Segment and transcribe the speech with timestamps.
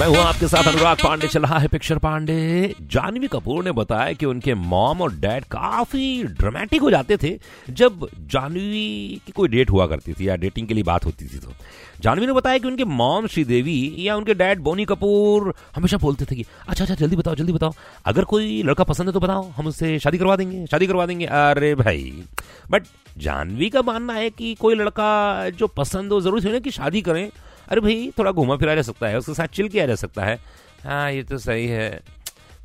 [0.00, 4.12] मैं हूँ आपके साथ अनुराग पांडे, चल रहा है पिक्चर पांडे। जानवी कपूर ने बताया
[4.12, 7.30] कि उनके मॉम और डैड काफ़ी ड्रामेटिक हो जाते थे
[7.70, 11.38] जब जानवी की कोई डेट हुआ करती थी या डेटिंग के लिए बात होती थी
[11.38, 11.52] तो।
[12.00, 16.36] जानवी ने बताया कि उनके मॉम श्रीदेवी या उनके डैड बोनी कपूर हमेशा बोलते थे
[16.36, 17.74] कि अच्छा अच्छा जल्दी बताओ जल्दी बताओ।
[18.06, 21.26] अगर कोई लड़का पसंद है तो बताओ, हम उससे शादी करवा देंगे, शादी करवा देंगे।
[21.26, 22.24] अरे भाई।
[22.70, 22.84] बट
[23.18, 27.02] जानवी का मानना है कि कोई लड़का जो पसंद हो, ज़रूरी थोड़ी ना कि शादी
[27.02, 27.30] करें।
[27.68, 30.38] अरे भाई थोड़ा घूमा फिरा जा सकता है उसके साथ चिल किया जा सकता है।
[30.84, 32.00] हाँ ये तो सही है।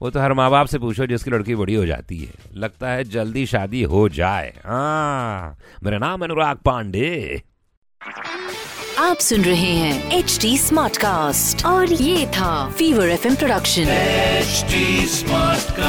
[0.00, 3.04] वो तो हर माँ बाप से पूछो जिसकी लड़की बड़ी हो जाती है। लगता है
[3.04, 7.42] जल्दी शादी हो जाए। हाँ मेरा नाम अनुराग पांडे।
[8.98, 13.84] आप सुन रहे हैं एच डी स्मार्ट कास्ट और ये था fever FM production
[14.42, 15.81] HD Smartcast.